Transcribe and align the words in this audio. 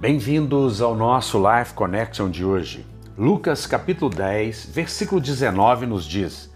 Bem-vindos 0.00 0.80
ao 0.80 0.96
nosso 0.96 1.38
Life 1.38 1.74
Connection 1.74 2.30
de 2.30 2.42
hoje. 2.42 2.86
Lucas 3.18 3.66
capítulo 3.66 4.10
10, 4.10 4.70
versículo 4.72 5.20
19 5.20 5.84
nos 5.84 6.06
diz: 6.06 6.50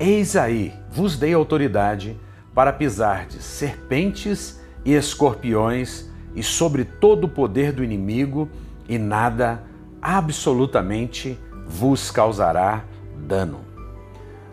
Eis 0.00 0.34
aí, 0.34 0.72
vos 0.90 1.14
dei 1.18 1.34
autoridade 1.34 2.18
para 2.54 2.72
pisardes 2.72 3.44
serpentes 3.44 4.58
e 4.86 4.94
escorpiões 4.94 6.10
e 6.34 6.42
sobre 6.42 6.82
todo 6.82 7.24
o 7.24 7.28
poder 7.28 7.72
do 7.72 7.84
inimigo, 7.84 8.48
e 8.88 8.96
nada 8.96 9.62
absolutamente 10.00 11.38
vos 11.66 12.10
causará 12.10 12.84
dano. 13.18 13.60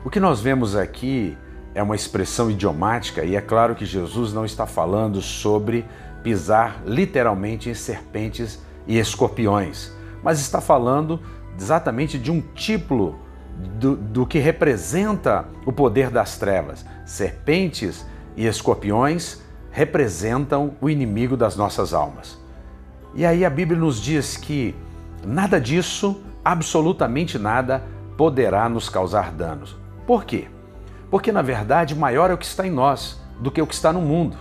O 0.03 0.09
que 0.09 0.19
nós 0.19 0.41
vemos 0.41 0.75
aqui 0.75 1.37
é 1.73 1.81
uma 1.81 1.95
expressão 1.95 2.51
idiomática 2.51 3.23
e 3.23 3.37
é 3.37 3.41
claro 3.41 3.75
que 3.75 3.85
Jesus 3.85 4.33
não 4.33 4.43
está 4.43 4.67
falando 4.67 5.21
sobre 5.21 5.85
pisar 6.25 6.81
literalmente 6.87 7.69
em 7.69 7.75
serpentes 7.75 8.59
e 8.87 8.97
escorpiões, 8.97 9.91
mas 10.23 10.39
está 10.39 10.59
falando 10.59 11.19
exatamente 11.55 12.17
de 12.17 12.31
um 12.31 12.41
tipo 12.41 13.15
do, 13.79 13.95
do 13.95 14.25
que 14.25 14.39
representa 14.39 15.45
o 15.67 15.71
poder 15.71 16.09
das 16.09 16.39
trevas. 16.39 16.83
Serpentes 17.05 18.03
e 18.35 18.47
escorpiões 18.47 19.39
representam 19.69 20.73
o 20.81 20.89
inimigo 20.89 21.37
das 21.37 21.55
nossas 21.55 21.93
almas. 21.93 22.41
E 23.13 23.23
aí 23.23 23.45
a 23.45 23.49
Bíblia 23.49 23.79
nos 23.79 24.01
diz 24.01 24.35
que 24.35 24.73
nada 25.23 25.61
disso, 25.61 26.23
absolutamente 26.43 27.37
nada, 27.37 27.83
poderá 28.17 28.67
nos 28.67 28.89
causar 28.89 29.31
danos. 29.31 29.77
Por 30.07 30.25
quê? 30.25 30.47
Porque 31.11 31.31
na 31.31 31.43
verdade 31.43 31.93
maior 31.93 32.31
é 32.31 32.33
o 32.33 32.37
que 32.37 32.45
está 32.45 32.65
em 32.65 32.71
nós 32.71 33.21
do 33.39 33.51
que 33.51 33.61
o 33.61 33.67
que 33.67 33.75
está 33.75 33.93
no 33.93 34.01
mundo. 34.01 34.37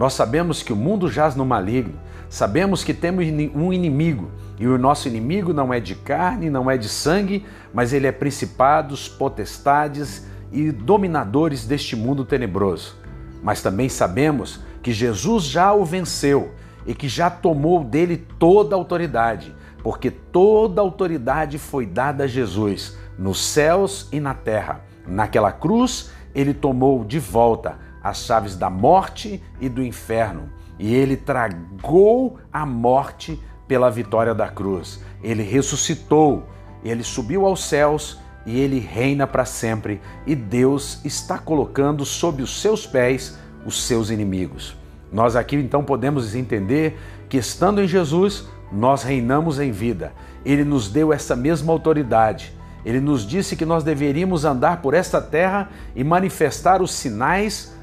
Nós 0.00 0.14
sabemos 0.14 0.62
que 0.62 0.72
o 0.72 0.76
mundo 0.76 1.10
jaz 1.10 1.36
no 1.36 1.44
maligno, 1.44 2.00
sabemos 2.30 2.82
que 2.82 2.94
temos 2.94 3.26
um 3.54 3.70
inimigo 3.70 4.30
e 4.58 4.66
o 4.66 4.78
nosso 4.78 5.06
inimigo 5.06 5.52
não 5.52 5.74
é 5.74 5.78
de 5.78 5.94
carne, 5.94 6.48
não 6.48 6.70
é 6.70 6.78
de 6.78 6.88
sangue, 6.88 7.44
mas 7.70 7.92
ele 7.92 8.06
é 8.06 8.12
principados, 8.12 9.10
potestades 9.10 10.26
e 10.50 10.72
dominadores 10.72 11.66
deste 11.66 11.94
mundo 11.96 12.24
tenebroso. 12.24 12.96
Mas 13.42 13.60
também 13.60 13.90
sabemos 13.90 14.60
que 14.82 14.90
Jesus 14.90 15.44
já 15.44 15.70
o 15.74 15.84
venceu 15.84 16.54
e 16.86 16.94
que 16.94 17.06
já 17.06 17.28
tomou 17.28 17.84
dele 17.84 18.26
toda 18.38 18.74
a 18.74 18.78
autoridade, 18.78 19.54
porque 19.82 20.10
toda 20.10 20.80
a 20.80 20.84
autoridade 20.84 21.58
foi 21.58 21.84
dada 21.84 22.24
a 22.24 22.26
Jesus 22.26 22.96
nos 23.18 23.44
céus 23.44 24.08
e 24.10 24.18
na 24.18 24.32
terra. 24.32 24.80
Naquela 25.06 25.52
cruz, 25.52 26.10
ele 26.34 26.54
tomou 26.54 27.04
de 27.04 27.18
volta 27.18 27.89
as 28.02 28.24
chaves 28.24 28.56
da 28.56 28.70
morte 28.70 29.42
e 29.60 29.68
do 29.68 29.82
inferno, 29.82 30.50
e 30.78 30.94
ele 30.94 31.16
tragou 31.16 32.38
a 32.52 32.64
morte 32.64 33.40
pela 33.68 33.90
vitória 33.90 34.34
da 34.34 34.48
cruz. 34.48 35.00
Ele 35.22 35.42
ressuscitou, 35.42 36.46
ele 36.82 37.04
subiu 37.04 37.46
aos 37.46 37.62
céus 37.62 38.18
e 38.46 38.58
ele 38.58 38.78
reina 38.78 39.26
para 39.26 39.44
sempre, 39.44 40.00
e 40.26 40.34
Deus 40.34 41.04
está 41.04 41.38
colocando 41.38 42.04
sob 42.04 42.42
os 42.42 42.60
seus 42.60 42.86
pés 42.86 43.38
os 43.64 43.82
seus 43.82 44.10
inimigos. 44.10 44.76
Nós 45.12 45.36
aqui 45.36 45.56
então 45.56 45.84
podemos 45.84 46.34
entender 46.34 46.98
que 47.28 47.36
estando 47.36 47.82
em 47.82 47.88
Jesus, 47.88 48.48
nós 48.72 49.02
reinamos 49.02 49.58
em 49.58 49.70
vida. 49.70 50.12
Ele 50.44 50.64
nos 50.64 50.88
deu 50.88 51.12
essa 51.12 51.36
mesma 51.36 51.72
autoridade. 51.72 52.54
Ele 52.84 53.00
nos 53.00 53.26
disse 53.26 53.56
que 53.56 53.66
nós 53.66 53.84
deveríamos 53.84 54.44
andar 54.44 54.80
por 54.80 54.94
esta 54.94 55.20
terra 55.20 55.68
e 55.94 56.02
manifestar 56.02 56.80
os 56.80 56.92
sinais 56.92 57.74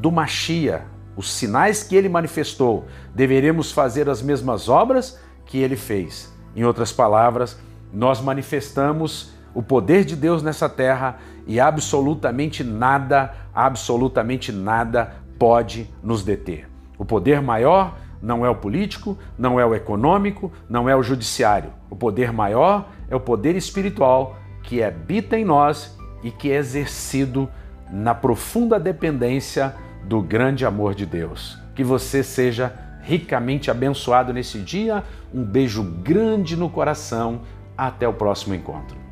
do 0.00 0.10
Machia, 0.10 0.86
os 1.14 1.30
sinais 1.30 1.82
que 1.82 1.94
ele 1.94 2.08
manifestou. 2.08 2.86
Deveríamos 3.14 3.70
fazer 3.70 4.08
as 4.08 4.22
mesmas 4.22 4.68
obras 4.68 5.20
que 5.44 5.58
ele 5.58 5.76
fez. 5.76 6.32
Em 6.56 6.64
outras 6.64 6.90
palavras, 6.90 7.58
nós 7.92 8.20
manifestamos 8.20 9.34
o 9.52 9.62
poder 9.62 10.04
de 10.04 10.16
Deus 10.16 10.42
nessa 10.42 10.68
terra 10.68 11.18
e 11.46 11.60
absolutamente 11.60 12.64
nada, 12.64 13.34
absolutamente 13.54 14.50
nada 14.50 15.16
pode 15.38 15.88
nos 16.02 16.24
deter. 16.24 16.66
O 16.96 17.04
poder 17.04 17.42
maior 17.42 17.98
não 18.22 18.44
é 18.44 18.48
o 18.48 18.54
político, 18.54 19.18
não 19.36 19.60
é 19.60 19.66
o 19.66 19.74
econômico, 19.74 20.50
não 20.68 20.88
é 20.88 20.96
o 20.96 21.02
judiciário. 21.02 21.72
O 21.90 21.96
poder 21.96 22.32
maior 22.32 22.88
é 23.10 23.16
o 23.16 23.20
poder 23.20 23.54
espiritual 23.54 24.36
que 24.62 24.82
habita 24.82 25.38
em 25.38 25.44
nós 25.44 25.98
e 26.22 26.30
que 26.30 26.50
é 26.50 26.56
exercido 26.56 27.50
na 27.90 28.14
profunda 28.14 28.78
dependência 28.78 29.74
do 30.04 30.22
grande 30.22 30.64
amor 30.64 30.94
de 30.94 31.06
Deus. 31.06 31.58
Que 31.74 31.84
você 31.84 32.22
seja 32.22 32.72
ricamente 33.02 33.70
abençoado 33.70 34.32
nesse 34.32 34.58
dia. 34.58 35.04
Um 35.32 35.42
beijo 35.44 35.82
grande 35.82 36.56
no 36.56 36.68
coração. 36.68 37.42
Até 37.76 38.06
o 38.06 38.12
próximo 38.12 38.54
encontro. 38.54 39.09